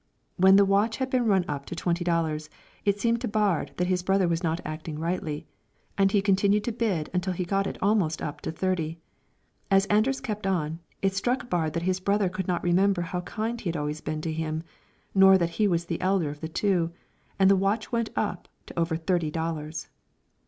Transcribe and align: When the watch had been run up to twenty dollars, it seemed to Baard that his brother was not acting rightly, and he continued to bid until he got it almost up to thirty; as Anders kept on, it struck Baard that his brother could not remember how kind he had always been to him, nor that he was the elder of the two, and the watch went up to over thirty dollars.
When 0.35 0.55
the 0.55 0.65
watch 0.65 0.97
had 0.97 1.11
been 1.11 1.27
run 1.27 1.45
up 1.47 1.67
to 1.67 1.75
twenty 1.75 2.03
dollars, 2.03 2.49
it 2.85 2.99
seemed 2.99 3.21
to 3.21 3.27
Baard 3.27 3.73
that 3.77 3.85
his 3.85 4.01
brother 4.01 4.27
was 4.27 4.41
not 4.41 4.59
acting 4.65 4.97
rightly, 4.97 5.45
and 5.95 6.11
he 6.11 6.23
continued 6.23 6.63
to 6.63 6.71
bid 6.71 7.07
until 7.13 7.33
he 7.33 7.45
got 7.45 7.67
it 7.67 7.77
almost 7.83 8.19
up 8.19 8.41
to 8.41 8.51
thirty; 8.51 8.97
as 9.69 9.85
Anders 9.91 10.19
kept 10.19 10.47
on, 10.47 10.79
it 11.03 11.13
struck 11.13 11.51
Baard 11.51 11.73
that 11.73 11.83
his 11.83 11.99
brother 11.99 12.29
could 12.29 12.47
not 12.47 12.63
remember 12.63 13.03
how 13.03 13.21
kind 13.21 13.61
he 13.61 13.69
had 13.69 13.77
always 13.77 14.01
been 14.01 14.21
to 14.21 14.33
him, 14.33 14.63
nor 15.13 15.37
that 15.37 15.51
he 15.61 15.67
was 15.67 15.85
the 15.85 16.01
elder 16.01 16.31
of 16.31 16.39
the 16.41 16.49
two, 16.49 16.91
and 17.37 17.47
the 17.47 17.55
watch 17.55 17.91
went 17.91 18.09
up 18.15 18.47
to 18.65 18.79
over 18.79 18.95
thirty 18.97 19.29
dollars. 19.29 19.87